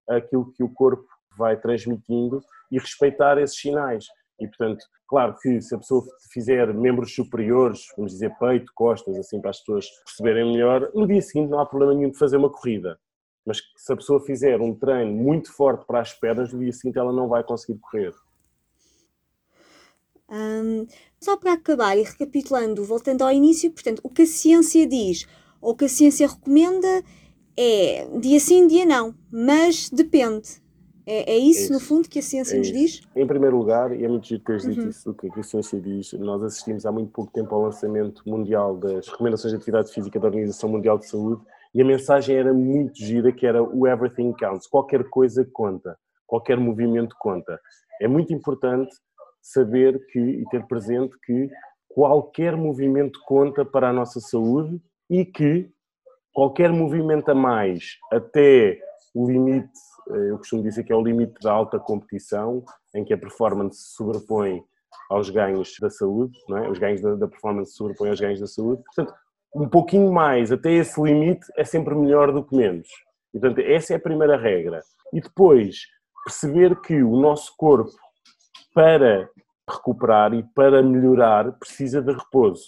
aquilo 0.08 0.52
que 0.52 0.64
o 0.64 0.70
corpo 0.70 1.06
vai 1.38 1.60
transmitindo 1.60 2.42
e 2.72 2.80
respeitar 2.80 3.38
esses 3.38 3.60
sinais. 3.60 4.06
E, 4.40 4.48
portanto, 4.48 4.84
claro 5.08 5.36
que 5.40 5.62
se 5.62 5.76
a 5.76 5.78
pessoa 5.78 6.04
fizer 6.32 6.74
membros 6.74 7.14
superiores, 7.14 7.86
vamos 7.96 8.14
dizer 8.14 8.36
peito, 8.40 8.72
costas, 8.74 9.18
assim 9.18 9.40
para 9.40 9.52
as 9.52 9.60
pessoas 9.60 9.88
perceberem 10.06 10.52
melhor, 10.52 10.90
no 10.96 11.06
dia 11.06 11.22
seguinte 11.22 11.50
não 11.50 11.60
há 11.60 11.66
problema 11.66 11.94
nenhum 11.94 12.12
de 12.12 12.18
fazer 12.18 12.38
uma 12.38 12.50
corrida. 12.50 13.00
Mas 13.46 13.62
se 13.76 13.92
a 13.92 13.96
pessoa 13.96 14.20
fizer 14.20 14.60
um 14.62 14.74
treino 14.74 15.12
muito 15.12 15.52
forte 15.54 15.86
para 15.86 16.00
as 16.00 16.14
pernas, 16.14 16.52
no 16.54 16.60
dia 16.60 16.72
seguinte 16.72 16.98
ela 16.98 17.12
não 17.12 17.28
vai 17.28 17.44
conseguir 17.44 17.80
correr. 17.80 18.14
Hum, 20.30 20.88
só 21.20 21.36
para 21.36 21.54
acabar 21.54 21.98
e 21.98 22.04
recapitulando, 22.04 22.86
voltando 22.86 23.24
ao 23.24 23.32
início, 23.32 23.70
portanto, 23.72 24.00
o 24.04 24.10
que 24.10 24.22
a 24.22 24.26
ciência 24.26 24.88
diz 24.88 25.28
ou 25.60 25.74
o 25.74 25.76
que 25.76 25.86
a 25.86 25.90
ciência 25.90 26.28
recomenda 26.28 27.04
é 27.58 28.08
dia 28.20 28.40
sim, 28.40 28.66
dia 28.66 28.86
não, 28.86 29.14
mas 29.30 29.90
depende. 29.90 30.61
É, 31.12 31.34
é, 31.34 31.38
isso, 31.38 31.60
é 31.60 31.64
isso, 31.64 31.74
no 31.74 31.80
fundo, 31.82 32.08
que 32.08 32.20
a 32.20 32.22
ciência 32.22 32.56
é 32.56 32.60
nos 32.60 32.72
diz? 32.72 33.02
Em 33.14 33.28
primeiro 33.28 33.58
lugar, 33.58 33.94
e 33.94 34.06
é 34.06 34.08
muito 34.08 34.26
giro 34.26 34.42
teres 34.44 34.64
dito 34.64 34.84
uhum. 34.84 34.88
isso, 34.88 35.12
o 35.12 35.14
que 35.14 35.28
a 35.38 35.44
ciência 35.44 35.78
diz, 35.78 36.14
nós 36.14 36.42
assistimos 36.42 36.86
há 36.86 36.92
muito 36.92 37.12
pouco 37.12 37.30
tempo 37.34 37.54
ao 37.54 37.64
lançamento 37.64 38.24
mundial 38.26 38.78
das 38.78 39.10
recomendações 39.10 39.52
de 39.52 39.58
atividade 39.58 39.92
física 39.92 40.18
da 40.18 40.28
Organização 40.28 40.70
Mundial 40.70 40.98
de 40.98 41.08
Saúde 41.08 41.42
e 41.76 41.82
a 41.82 41.86
mensagem 41.86 42.38
era 42.38 42.54
muito 42.54 42.98
gira, 42.98 43.30
que 43.34 43.46
era 43.46 43.62
o 43.62 43.86
everything 43.86 44.32
counts, 44.32 44.68
qualquer 44.68 45.04
coisa 45.10 45.46
conta, 45.52 45.98
qualquer 46.26 46.58
movimento 46.58 47.14
conta. 47.20 47.60
É 48.02 48.08
muito 48.08 48.34
importante 48.34 48.96
saber 49.42 50.06
que 50.14 50.18
e 50.18 50.46
ter 50.46 50.66
presente 50.66 51.14
que 51.26 51.50
qualquer 51.90 52.56
movimento 52.56 53.20
conta 53.26 53.66
para 53.66 53.90
a 53.90 53.94
nossa 53.94 54.22
saúde 54.22 54.82
e 55.10 55.26
que 55.26 55.70
qualquer 56.34 56.72
movimento 56.72 57.30
a 57.30 57.36
mais 57.36 57.98
até 58.10 58.80
o 59.14 59.30
limite 59.30 59.70
eu 60.08 60.38
costumo 60.38 60.64
dizer 60.64 60.84
que 60.84 60.92
é 60.92 60.96
o 60.96 61.04
limite 61.04 61.34
da 61.42 61.52
alta 61.52 61.80
competição, 61.80 62.64
em 62.96 63.04
que 63.04 63.14
a 63.14 63.18
performance 63.18 63.78
se 63.78 63.96
sobrepõe 63.96 64.64
aos 65.10 65.30
ganhos 65.30 65.76
da 65.80 65.90
saúde, 65.90 66.38
é? 66.52 66.70
os 66.70 66.78
ganhos 66.78 67.02
da, 67.02 67.28
performance 67.28 67.72
se 67.72 67.78
sobrepõem 67.78 68.10
aos 68.10 68.20
ganhos 68.20 68.40
da 68.40 68.48
saúde. 68.48 68.84
Portanto, 68.84 69.14
um 69.56 69.68
pouquinho 69.68 70.12
mais 70.12 70.52
até 70.52 70.72
esse 70.72 71.02
limite 71.02 71.46
é 71.58 71.64
sempre 71.64 71.94
melhor 71.96 72.32
do 72.32 72.44
que 72.44 72.56
menos. 72.56 72.88
Portanto, 73.32 73.60
essa 73.60 73.94
é 73.94 73.96
a 73.98 74.00
primeira 74.00 74.38
regra. 74.38 74.82
E 75.14 75.22
depois, 75.22 75.82
perceber 76.24 76.80
que 76.82 77.02
o 77.04 77.18
nosso 77.18 77.54
corpo, 77.58 77.92
para 78.74 79.30
recuperar 79.70 80.34
e 80.34 80.44
para 80.56 80.82
melhorar, 80.82 81.52
precisa 81.54 82.02
de 82.02 82.14
repouso. 82.14 82.66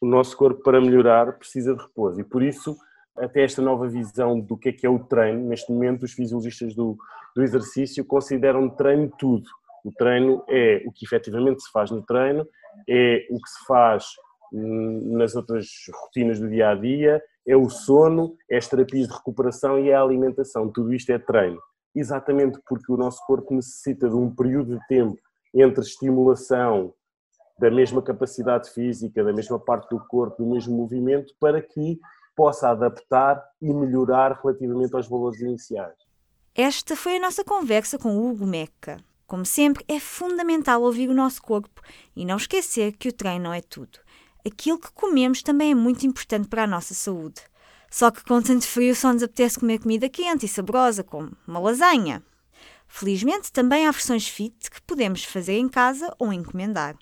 O 0.00 0.06
nosso 0.06 0.36
corpo, 0.36 0.62
para 0.62 0.80
melhorar, 0.80 1.32
precisa 1.38 1.74
de 1.74 1.82
repouso. 1.82 2.20
E 2.20 2.24
por 2.24 2.42
isso, 2.42 2.76
até 3.18 3.42
esta 3.42 3.62
nova 3.62 3.88
visão 3.88 4.40
do 4.40 4.56
que 4.56 4.68
é 4.68 4.72
que 4.72 4.86
é 4.86 4.90
o 4.90 4.98
treino, 4.98 5.48
neste 5.48 5.70
momento, 5.72 6.04
os 6.04 6.12
fisiologistas 6.12 6.74
do, 6.74 6.96
do 7.34 7.42
exercício 7.42 8.04
consideram 8.04 8.68
treino 8.68 9.10
tudo. 9.18 9.48
O 9.84 9.92
treino 9.92 10.42
é 10.48 10.82
o 10.86 10.92
que 10.92 11.04
efetivamente 11.04 11.62
se 11.62 11.70
faz 11.70 11.90
no 11.90 12.02
treino, 12.02 12.46
é 12.88 13.26
o 13.30 13.40
que 13.40 13.48
se 13.48 13.66
faz 13.66 14.04
hum, 14.52 15.16
nas 15.16 15.34
outras 15.34 15.66
rotinas 16.02 16.40
do 16.40 16.48
dia 16.48 16.70
a 16.70 16.74
dia, 16.74 17.22
é 17.46 17.56
o 17.56 17.68
sono, 17.70 18.36
é 18.50 18.56
as 18.56 18.68
terapias 18.68 19.06
de 19.06 19.14
recuperação 19.14 19.78
e 19.78 19.90
é 19.90 19.94
a 19.94 20.02
alimentação. 20.02 20.70
Tudo 20.70 20.92
isto 20.92 21.10
é 21.10 21.18
treino. 21.18 21.60
Exatamente 21.94 22.58
porque 22.68 22.92
o 22.92 22.96
nosso 22.96 23.24
corpo 23.26 23.54
necessita 23.54 24.08
de 24.08 24.14
um 24.14 24.34
período 24.34 24.76
de 24.76 24.86
tempo 24.88 25.16
entre 25.54 25.82
estimulação 25.82 26.92
da 27.58 27.70
mesma 27.70 28.02
capacidade 28.02 28.70
física, 28.70 29.24
da 29.24 29.32
mesma 29.32 29.58
parte 29.58 29.88
do 29.88 29.98
corpo, 30.06 30.42
do 30.42 30.50
mesmo 30.50 30.76
movimento, 30.76 31.32
para 31.40 31.62
que 31.62 31.98
possa 32.36 32.68
adaptar 32.68 33.42
e 33.60 33.72
melhorar 33.72 34.38
relativamente 34.42 34.94
aos 34.94 35.08
valores 35.08 35.40
iniciais. 35.40 35.96
Esta 36.54 36.94
foi 36.94 37.16
a 37.16 37.20
nossa 37.20 37.42
conversa 37.42 37.98
com 37.98 38.16
o 38.16 38.28
Hugo 38.28 38.46
Meca. 38.46 38.98
Como 39.26 39.44
sempre, 39.44 39.84
é 39.88 39.98
fundamental 39.98 40.82
ouvir 40.82 41.08
o 41.08 41.14
nosso 41.14 41.42
corpo 41.42 41.82
e 42.14 42.24
não 42.24 42.36
esquecer 42.36 42.92
que 42.92 43.08
o 43.08 43.12
treino 43.12 43.44
não 43.44 43.52
é 43.52 43.60
tudo. 43.60 43.98
Aquilo 44.46 44.78
que 44.78 44.92
comemos 44.92 45.42
também 45.42 45.72
é 45.72 45.74
muito 45.74 46.06
importante 46.06 46.46
para 46.46 46.62
a 46.62 46.66
nossa 46.66 46.94
saúde. 46.94 47.42
Só 47.90 48.10
que 48.10 48.22
com 48.22 48.40
tanto 48.40 48.66
frio 48.66 48.94
só 48.94 49.12
nos 49.12 49.22
apetece 49.22 49.58
comer 49.58 49.80
comida 49.80 50.08
quente 50.08 50.46
e 50.46 50.48
saborosa, 50.48 51.02
como 51.02 51.32
uma 51.46 51.58
lasanha. 51.58 52.22
Felizmente, 52.86 53.50
também 53.50 53.86
há 53.86 53.90
versões 53.90 54.28
fit 54.28 54.70
que 54.70 54.80
podemos 54.82 55.24
fazer 55.24 55.58
em 55.58 55.68
casa 55.68 56.14
ou 56.18 56.32
encomendar. 56.32 56.96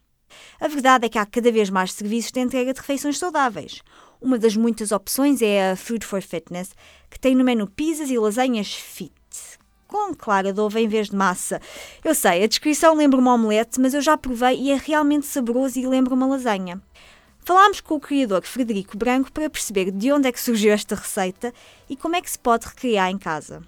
A 0.59 0.69
verdade 0.69 1.07
é 1.07 1.09
que 1.09 1.19
há 1.19 1.26
cada 1.26 1.53
vez 1.53 1.71
mais 1.71 1.93
serviços 1.93 2.33
de 2.33 2.41
entrega 2.41 2.73
de 2.73 2.81
refeições 2.81 3.19
saudáveis. 3.19 3.83
Uma 4.25 4.38
das 4.38 4.57
muitas 4.57 4.90
opções 4.90 5.43
é 5.43 5.73
a 5.73 5.76
Food 5.76 6.07
for 6.07 6.23
Fitness, 6.23 6.75
que 7.11 7.21
tem 7.21 7.35
no 7.35 7.45
menu 7.45 7.66
pizzas 7.66 8.09
e 8.09 8.19
lasanhas 8.19 8.73
fit, 8.73 9.12
com 9.87 10.14
clara 10.14 10.50
de 10.50 10.59
ovo 10.59 10.78
em 10.78 10.88
vez 10.88 11.11
de 11.11 11.14
massa. 11.14 11.61
Eu 12.02 12.14
sei, 12.14 12.43
a 12.43 12.47
descrição 12.47 12.97
lembra 12.97 13.21
uma 13.21 13.35
omelete, 13.35 13.78
mas 13.78 13.93
eu 13.93 14.00
já 14.00 14.16
provei 14.16 14.59
e 14.59 14.71
é 14.71 14.76
realmente 14.83 15.26
saboroso 15.26 15.78
e 15.78 15.87
lembra 15.87 16.14
uma 16.14 16.25
lasanha. 16.25 16.81
Falámos 17.40 17.83
com 17.83 17.97
o 17.97 18.00
criador 18.00 18.43
Frederico 18.47 18.97
Branco 18.97 19.31
para 19.31 19.50
perceber 19.50 19.90
de 19.90 20.11
onde 20.11 20.26
é 20.26 20.33
que 20.33 20.40
surgiu 20.40 20.73
esta 20.73 20.95
receita 20.95 21.52
e 21.87 21.95
como 21.95 22.16
é 22.16 22.23
que 22.23 22.31
se 22.31 22.38
pode 22.38 22.66
recriar 22.66 23.11
em 23.11 23.19
casa. 23.19 23.61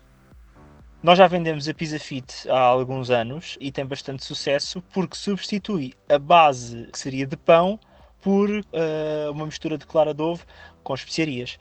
Nós 1.02 1.18
já 1.18 1.26
vendemos 1.26 1.68
a 1.68 1.74
Pizza 1.74 1.98
Fit 1.98 2.48
há 2.48 2.60
alguns 2.60 3.10
anos 3.10 3.58
e 3.60 3.70
tem 3.70 3.84
bastante 3.84 4.24
sucesso 4.24 4.82
porque 4.94 5.18
substitui 5.18 5.92
a 6.08 6.18
base 6.18 6.88
que 6.90 6.98
seria 6.98 7.26
de 7.26 7.36
pão 7.36 7.78
por 8.20 8.50
uh, 8.50 9.32
uma 9.32 9.46
mistura 9.46 9.78
de 9.78 9.86
clara 9.86 10.12
de 10.12 10.22
ovo 10.22 10.44
com 10.82 10.94
especiarias. 10.94 11.58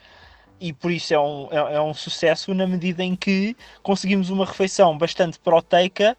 E 0.59 0.71
por 0.71 0.91
isso 0.91 1.13
é 1.13 1.19
um, 1.19 1.47
é, 1.51 1.75
é 1.75 1.81
um 1.81 1.93
sucesso 1.93 2.53
na 2.53 2.65
medida 2.65 3.03
em 3.03 3.15
que 3.15 3.55
conseguimos 3.83 4.29
uma 4.29 4.45
refeição 4.45 4.97
bastante 4.97 5.39
proteica, 5.39 6.17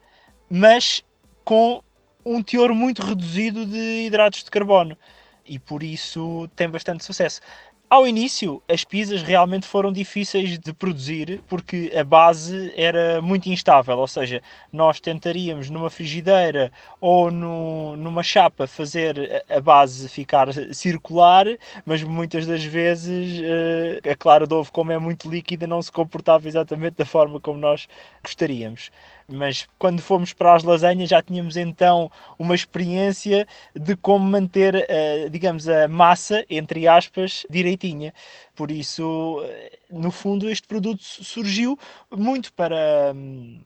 mas 0.49 1.03
com 1.45 1.83
um 2.25 2.43
teor 2.43 2.75
muito 2.75 3.03
reduzido 3.03 3.65
de 3.65 4.07
hidratos 4.07 4.43
de 4.45 4.51
carbono. 4.51 4.97
E 5.45 5.59
por 5.59 5.83
isso 5.83 6.49
tem 6.57 6.69
bastante 6.69 7.05
sucesso. 7.05 7.41
Ao 7.89 8.05
início, 8.05 8.61
as 8.69 8.83
pizzas 8.83 9.23
realmente 9.23 9.65
foram 9.65 9.93
difíceis 9.93 10.59
de 10.59 10.73
produzir 10.73 11.41
porque 11.47 11.93
a 11.97 12.03
base 12.03 12.73
era 12.77 13.23
muito 13.23 13.49
instável, 13.49 13.97
ou 13.97 14.09
seja, 14.09 14.43
nós 14.73 14.99
tentaríamos 14.99 15.71
numa 15.71 15.89
frigideira 15.89 16.73
ou 17.01 17.31
no, 17.31 17.97
numa 17.97 18.25
chapa 18.25 18.67
fazer 18.67 19.45
a 19.49 19.61
base 19.61 20.09
ficar 20.09 20.49
circular, 20.75 21.47
mas 21.85 22.03
muitas 22.03 22.45
das 22.45 22.65
vezes 22.65 23.41
eh, 23.45 24.11
a 24.11 24.17
clara 24.17 24.49
de 24.49 24.55
ovo, 24.55 24.73
como 24.73 24.91
é 24.91 24.99
muito 24.99 25.31
líquida, 25.31 25.65
não 25.65 25.81
se 25.81 25.93
comportava 25.93 26.49
exatamente 26.49 26.97
da 26.97 27.07
forma 27.07 27.39
como 27.39 27.57
nós 27.61 27.87
gostaríamos 28.21 28.91
mas 29.29 29.67
quando 29.79 30.01
fomos 30.01 30.33
para 30.33 30.55
as 30.55 30.63
lasanhas 30.63 31.09
já 31.09 31.23
tínhamos 31.23 31.57
então 31.57 32.11
uma 32.39 32.55
experiência 32.55 33.47
de 33.75 33.97
como 33.97 34.25
manter, 34.25 34.75
uh, 34.75 35.31
digamos, 35.31 35.69
a 35.69 35.89
massa, 35.89 36.45
entre 36.49 36.87
aspas, 36.87 37.45
direitinha. 37.51 38.15
Por 38.55 38.71
isso, 38.71 39.43
eh, 39.45 39.79
no 39.91 40.11
fundo, 40.11 40.49
este 40.49 40.67
produto 40.67 41.03
surgiu 41.03 41.79
muito 42.11 42.53
para 42.53 43.13
um, 43.15 43.61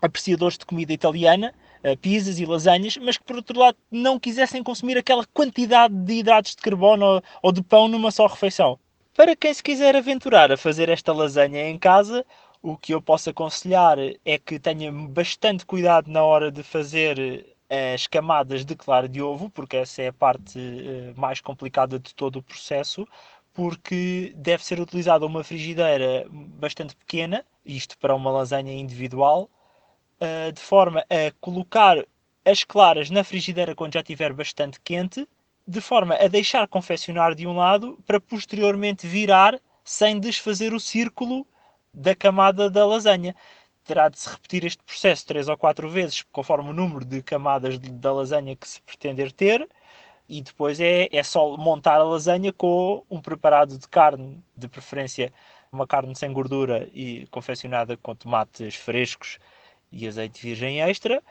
apreciadores 0.00 0.58
de 0.58 0.66
comida 0.66 0.92
italiana, 0.92 1.54
uh, 1.84 1.96
pizzas 1.98 2.38
e 2.38 2.46
lasanhas, 2.46 2.96
mas 2.96 3.18
que 3.18 3.24
por 3.24 3.36
outro 3.36 3.58
lado 3.58 3.76
não 3.90 4.18
quisessem 4.18 4.62
consumir 4.62 4.96
aquela 4.96 5.26
quantidade 5.26 5.94
de 5.94 6.14
hidratos 6.14 6.56
de 6.56 6.62
carbono 6.62 7.22
ou 7.42 7.52
de 7.52 7.62
pão 7.62 7.86
numa 7.86 8.10
só 8.10 8.26
refeição. 8.26 8.78
Para 9.14 9.36
quem 9.36 9.52
se 9.52 9.62
quiser 9.62 9.94
aventurar 9.94 10.50
a 10.50 10.56
fazer 10.56 10.88
esta 10.88 11.12
lasanha 11.12 11.68
em 11.68 11.78
casa, 11.78 12.24
o 12.62 12.76
que 12.76 12.94
eu 12.94 13.02
posso 13.02 13.28
aconselhar 13.28 13.98
é 14.24 14.38
que 14.38 14.58
tenha 14.58 14.90
bastante 14.92 15.66
cuidado 15.66 16.10
na 16.10 16.22
hora 16.22 16.50
de 16.50 16.62
fazer 16.62 17.56
eh, 17.68 17.94
as 17.94 18.06
camadas 18.06 18.64
de 18.64 18.76
clara 18.76 19.08
de 19.08 19.20
ovo, 19.20 19.50
porque 19.50 19.78
essa 19.78 20.02
é 20.02 20.08
a 20.08 20.12
parte 20.12 20.58
eh, 20.58 21.12
mais 21.16 21.40
complicada 21.40 21.98
de 21.98 22.14
todo 22.14 22.36
o 22.38 22.42
processo, 22.42 23.06
porque 23.52 24.32
deve 24.36 24.64
ser 24.64 24.80
utilizada 24.80 25.26
uma 25.26 25.42
frigideira 25.42 26.24
bastante 26.30 26.94
pequena, 26.94 27.44
isto 27.66 27.98
para 27.98 28.14
uma 28.14 28.30
lasanha 28.30 28.72
individual, 28.72 29.50
eh, 30.20 30.52
de 30.52 30.60
forma 30.60 31.00
a 31.10 31.32
colocar 31.40 32.06
as 32.44 32.62
claras 32.62 33.10
na 33.10 33.24
frigideira 33.24 33.74
quando 33.74 33.94
já 33.94 34.00
estiver 34.00 34.32
bastante 34.32 34.80
quente, 34.80 35.28
de 35.66 35.80
forma 35.80 36.14
a 36.14 36.28
deixar 36.28 36.68
confeccionar 36.68 37.34
de 37.34 37.46
um 37.46 37.56
lado 37.56 37.98
para 38.06 38.20
posteriormente 38.20 39.06
virar 39.06 39.60
sem 39.84 40.20
desfazer 40.20 40.72
o 40.72 40.80
círculo 40.80 41.46
da 41.94 42.14
camada 42.14 42.70
da 42.70 42.86
lasanha. 42.86 43.34
Terá 43.84 44.08
de 44.08 44.18
se 44.18 44.30
repetir 44.30 44.64
este 44.64 44.82
processo 44.84 45.26
três 45.26 45.48
ou 45.48 45.56
quatro 45.56 45.88
vezes, 45.90 46.22
conforme 46.32 46.70
o 46.70 46.72
número 46.72 47.04
de 47.04 47.22
camadas 47.22 47.78
da 47.78 48.12
lasanha 48.12 48.56
que 48.56 48.68
se 48.68 48.80
pretender 48.82 49.32
ter, 49.32 49.68
e 50.28 50.40
depois 50.40 50.80
é, 50.80 51.08
é 51.12 51.22
só 51.22 51.56
montar 51.56 51.96
a 51.96 52.04
lasanha 52.04 52.52
com 52.52 53.04
um 53.10 53.20
preparado 53.20 53.76
de 53.76 53.88
carne, 53.88 54.42
de 54.56 54.68
preferência 54.68 55.32
uma 55.72 55.86
carne 55.86 56.14
sem 56.14 56.32
gordura 56.32 56.88
e 56.92 57.26
confeccionada 57.30 57.96
com 57.96 58.14
tomates 58.14 58.74
frescos 58.74 59.38
e 59.90 60.06
azeite 60.06 60.42
virgem 60.42 60.80
extra. 60.82 61.22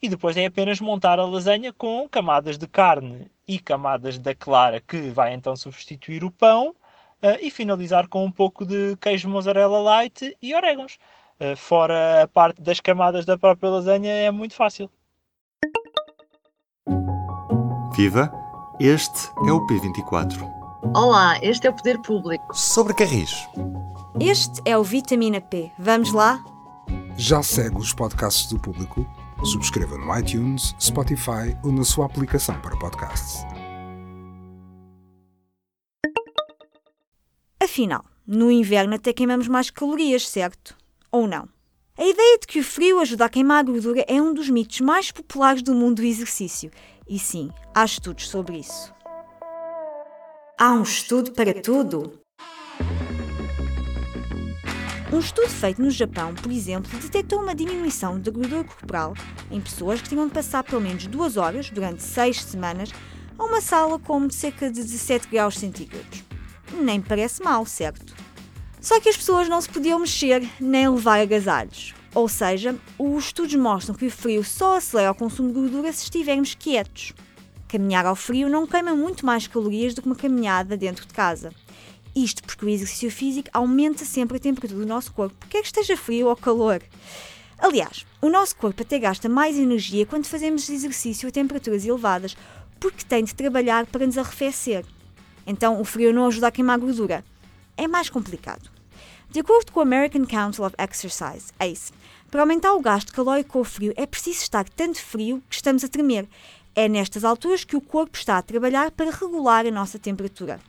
E 0.00 0.08
depois 0.08 0.36
é 0.36 0.46
apenas 0.46 0.80
montar 0.80 1.18
a 1.18 1.26
lasanha 1.26 1.72
com 1.72 2.08
camadas 2.08 2.56
de 2.56 2.68
carne 2.68 3.28
e 3.46 3.58
camadas 3.58 4.16
da 4.18 4.34
clara, 4.34 4.80
que 4.80 5.10
vai 5.10 5.34
então 5.34 5.56
substituir 5.56 6.22
o 6.22 6.30
pão 6.30 6.74
Uh, 7.20 7.36
e 7.40 7.50
finalizar 7.50 8.06
com 8.08 8.24
um 8.24 8.30
pouco 8.30 8.64
de 8.64 8.96
queijo 9.00 9.28
mozzarella 9.28 9.80
light 9.80 10.36
e 10.40 10.54
orégãos. 10.54 10.98
Uh, 11.40 11.56
fora 11.56 12.22
a 12.22 12.28
parte 12.28 12.62
das 12.62 12.78
camadas 12.78 13.24
da 13.24 13.36
própria 13.36 13.70
lasanha, 13.70 14.12
é 14.12 14.30
muito 14.30 14.54
fácil. 14.54 14.88
Viva! 17.96 18.30
Este 18.78 19.28
é 19.44 19.50
o 19.50 19.66
P24. 19.66 20.48
Olá, 20.94 21.36
este 21.42 21.66
é 21.66 21.70
o 21.70 21.74
Poder 21.74 21.98
Público. 21.98 22.56
Sobre 22.56 22.94
Carris. 22.94 23.48
Este 24.20 24.62
é 24.64 24.78
o 24.78 24.84
Vitamina 24.84 25.40
P. 25.40 25.72
Vamos 25.76 26.12
lá? 26.12 26.40
Já 27.16 27.42
segue 27.42 27.76
os 27.76 27.92
podcasts 27.92 28.48
do 28.48 28.60
público? 28.60 29.04
Subscreva 29.44 29.98
no 29.98 30.16
iTunes, 30.16 30.76
Spotify 30.80 31.56
ou 31.64 31.72
na 31.72 31.82
sua 31.82 32.06
aplicação 32.06 32.60
para 32.60 32.76
podcasts. 32.78 33.44
Afinal, 37.78 38.04
no 38.26 38.50
inverno 38.50 38.96
até 38.96 39.12
queimamos 39.12 39.46
mais 39.46 39.70
calorias, 39.70 40.28
certo? 40.28 40.76
Ou 41.12 41.28
não? 41.28 41.48
A 41.96 42.04
ideia 42.04 42.36
de 42.40 42.44
que 42.44 42.58
o 42.58 42.64
frio 42.64 42.98
ajuda 42.98 43.26
a 43.26 43.28
queimar 43.28 43.60
a 43.60 43.62
gordura 43.62 44.04
é 44.08 44.20
um 44.20 44.34
dos 44.34 44.50
mitos 44.50 44.80
mais 44.80 45.12
populares 45.12 45.62
do 45.62 45.76
mundo 45.76 45.98
do 45.98 46.04
exercício. 46.04 46.72
E 47.08 47.20
sim, 47.20 47.50
há 47.72 47.84
estudos 47.84 48.28
sobre 48.28 48.58
isso. 48.58 48.92
Há 50.58 50.72
um 50.72 50.82
estudo 50.82 51.30
para 51.30 51.54
tudo? 51.54 52.20
Um 55.12 55.20
estudo 55.20 55.48
feito 55.48 55.80
no 55.80 55.92
Japão, 55.92 56.34
por 56.34 56.50
exemplo, 56.50 56.90
detectou 56.98 57.40
uma 57.40 57.54
diminuição 57.54 58.18
da 58.18 58.32
gordura 58.32 58.64
corporal 58.64 59.14
em 59.52 59.60
pessoas 59.60 60.02
que 60.02 60.08
tinham 60.08 60.26
de 60.26 60.34
passar 60.34 60.64
pelo 60.64 60.80
menos 60.80 61.06
duas 61.06 61.36
horas, 61.36 61.70
durante 61.70 62.02
seis 62.02 62.42
semanas, 62.42 62.90
a 63.38 63.44
uma 63.44 63.60
sala 63.60 64.00
com 64.00 64.28
cerca 64.30 64.68
de 64.68 64.82
17 64.82 65.28
graus 65.28 65.56
centígrados 65.56 66.26
nem 66.78 67.00
parece 67.00 67.42
mal, 67.42 67.66
certo? 67.66 68.14
Só 68.80 69.00
que 69.00 69.08
as 69.08 69.16
pessoas 69.16 69.48
não 69.48 69.60
se 69.60 69.68
podiam 69.68 69.98
mexer 69.98 70.48
nem 70.60 70.88
levar 70.88 71.20
agasalhos. 71.20 71.94
Ou 72.14 72.28
seja, 72.28 72.74
os 72.98 73.26
estudos 73.26 73.54
mostram 73.54 73.94
que 73.94 74.06
o 74.06 74.10
frio 74.10 74.42
só 74.42 74.76
acelera 74.76 75.10
o 75.10 75.14
consumo 75.14 75.48
de 75.48 75.54
gordura 75.54 75.92
se 75.92 76.04
estivermos 76.04 76.54
quietos. 76.54 77.12
Caminhar 77.68 78.06
ao 78.06 78.16
frio 78.16 78.48
não 78.48 78.66
queima 78.66 78.94
muito 78.94 79.26
mais 79.26 79.46
calorias 79.46 79.94
do 79.94 80.00
que 80.00 80.08
uma 80.08 80.16
caminhada 80.16 80.76
dentro 80.76 81.06
de 81.06 81.12
casa. 81.12 81.52
Isto 82.16 82.42
porque 82.42 82.64
o 82.64 82.68
exercício 82.68 83.10
físico 83.10 83.50
aumenta 83.52 84.04
sempre 84.04 84.38
a 84.38 84.40
temperatura 84.40 84.80
do 84.80 84.88
nosso 84.88 85.12
corpo, 85.12 85.46
quer 85.48 85.60
que 85.60 85.66
esteja 85.66 85.96
frio 85.96 86.28
ou 86.28 86.36
calor. 86.36 86.82
Aliás, 87.58 88.06
o 88.22 88.30
nosso 88.30 88.56
corpo 88.56 88.82
até 88.82 88.98
gasta 88.98 89.28
mais 89.28 89.58
energia 89.58 90.06
quando 90.06 90.26
fazemos 90.26 90.68
exercício 90.68 91.28
a 91.28 91.32
temperaturas 91.32 91.84
elevadas, 91.84 92.36
porque 92.80 93.04
tem 93.04 93.22
de 93.22 93.34
trabalhar 93.34 93.84
para 93.86 94.06
nos 94.06 94.16
arrefecer. 94.16 94.84
Então, 95.48 95.80
o 95.80 95.84
frio 95.84 96.12
não 96.12 96.26
ajuda 96.26 96.48
a 96.48 96.50
queimar 96.50 96.78
gordura. 96.78 97.24
É 97.74 97.88
mais 97.88 98.10
complicado. 98.10 98.70
De 99.30 99.40
acordo 99.40 99.72
com 99.72 99.80
o 99.80 99.82
American 99.82 100.26
Council 100.26 100.64
of 100.64 100.76
Exercise, 100.78 101.52
ACE, 101.58 101.90
para 102.30 102.42
aumentar 102.42 102.74
o 102.74 102.80
gasto 102.80 103.14
calórico 103.14 103.52
com 103.52 103.60
o 103.60 103.64
frio 103.64 103.94
é 103.96 104.04
preciso 104.04 104.42
estar 104.42 104.68
tanto 104.68 105.00
frio 105.00 105.42
que 105.48 105.56
estamos 105.56 105.82
a 105.82 105.88
tremer. 105.88 106.28
É 106.74 106.86
nestas 106.86 107.24
alturas 107.24 107.64
que 107.64 107.76
o 107.76 107.80
corpo 107.80 108.18
está 108.18 108.36
a 108.36 108.42
trabalhar 108.42 108.90
para 108.90 109.10
regular 109.10 109.66
a 109.66 109.70
nossa 109.70 109.98
temperatura. 109.98 110.60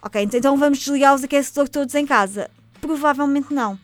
Ok, 0.00 0.22
então 0.22 0.56
vamos 0.56 0.78
desligar 0.78 1.14
os 1.14 1.24
aquecedores 1.24 1.68
todos 1.68 1.94
em 1.96 2.06
casa? 2.06 2.48
Provavelmente 2.80 3.52
não. 3.52 3.78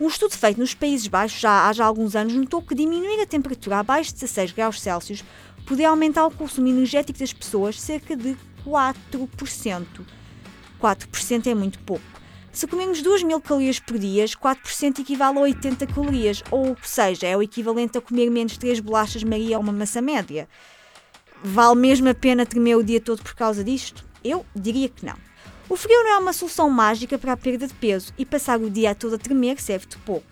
Um 0.00 0.08
estudo 0.08 0.34
feito 0.34 0.58
nos 0.58 0.72
Países 0.72 1.06
Baixos 1.06 1.38
já 1.38 1.68
há 1.68 1.72
já 1.74 1.84
alguns 1.84 2.16
anos 2.16 2.32
notou 2.32 2.62
que 2.62 2.74
diminuir 2.74 3.20
a 3.20 3.26
temperatura 3.26 3.80
abaixo 3.80 4.14
de 4.14 4.20
16 4.20 4.52
graus 4.52 4.80
Celsius 4.80 5.22
podia 5.66 5.90
aumentar 5.90 6.26
o 6.26 6.30
consumo 6.30 6.68
energético 6.68 7.18
das 7.18 7.32
pessoas 7.34 7.78
cerca 7.78 8.16
de 8.16 8.34
4%. 8.66 9.86
4% 10.80 11.46
é 11.46 11.54
muito 11.54 11.78
pouco. 11.80 12.04
Se 12.52 12.66
comermos 12.66 13.00
2 13.00 13.22
mil 13.22 13.40
calorias 13.40 13.78
por 13.78 13.96
dia, 13.96 14.24
4% 14.24 14.98
equivale 14.98 15.38
a 15.38 15.42
80 15.42 15.86
calorias, 15.86 16.42
ou 16.50 16.76
seja, 16.82 17.26
é 17.28 17.36
o 17.36 17.42
equivalente 17.42 17.96
a 17.96 18.00
comer 18.00 18.28
menos 18.28 18.56
3 18.56 18.80
bolachas 18.80 19.22
Maria 19.22 19.56
ou 19.56 19.62
uma 19.62 19.72
maçã 19.72 20.00
média. 20.00 20.48
Vale 21.42 21.76
mesmo 21.76 22.08
a 22.08 22.14
pena 22.14 22.44
tremer 22.44 22.76
o 22.76 22.82
dia 22.82 23.00
todo 23.00 23.22
por 23.22 23.34
causa 23.34 23.62
disto? 23.62 24.04
Eu 24.24 24.44
diria 24.54 24.88
que 24.88 25.06
não. 25.06 25.16
O 25.68 25.76
frio 25.76 26.02
não 26.02 26.10
é 26.10 26.18
uma 26.18 26.32
solução 26.32 26.68
mágica 26.68 27.16
para 27.16 27.32
a 27.32 27.36
perda 27.36 27.68
de 27.68 27.74
peso 27.74 28.12
e 28.18 28.26
passar 28.26 28.58
o 28.60 28.68
dia 28.68 28.94
todo 28.94 29.14
a 29.14 29.18
tremer 29.18 29.60
serve 29.60 29.86
de 29.86 29.96
pouco. 29.98 30.26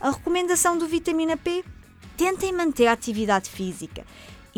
A 0.00 0.10
recomendação 0.10 0.78
do 0.78 0.86
vitamina 0.86 1.36
P? 1.36 1.64
Tentem 2.16 2.52
manter 2.52 2.86
a 2.86 2.92
atividade 2.92 3.50
física, 3.50 4.04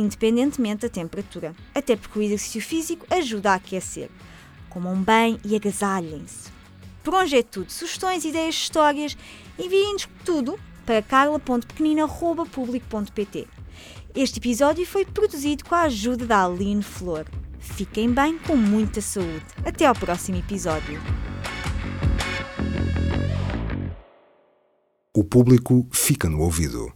independentemente 0.01 0.83
da 0.83 0.89
temperatura, 0.89 1.55
até 1.75 1.97
porque 1.97 2.19
o 2.19 2.23
exercício 2.23 2.61
físico 2.61 3.07
ajuda 3.11 3.53
a 3.53 3.55
aquecer. 3.55 4.11
Comam 4.69 5.01
bem 5.03 5.41
e 5.45 5.57
agasalhem-se. 5.57 6.51
Por 7.03 7.15
hoje 7.15 7.39
é 7.39 7.43
tudo. 7.43 7.71
Sugestões, 7.71 8.25
ideias, 8.25 8.55
histórias, 8.55 9.17
enviem-nos 9.59 10.07
tudo 10.25 10.61
para 10.87 11.03
carla.pequenina.public.pt. 11.03 13.49
Este 14.15 14.39
episódio 14.39 14.87
foi 14.87 15.05
produzido 15.05 15.65
com 15.65 15.75
a 15.75 15.83
ajuda 15.83 16.25
da 16.27 16.45
Aline 16.45 16.83
Flor. 16.83 17.27
Fiquem 17.59 18.13
bem, 18.13 18.39
com 18.39 18.57
muita 18.57 19.01
saúde. 19.01 19.45
Até 19.65 19.87
ao 19.87 19.95
próximo 19.95 20.39
episódio. 20.39 21.01
O 25.15 25.25
público 25.25 25.89
fica 25.93 26.29
no 26.29 26.41
ouvido. 26.41 26.93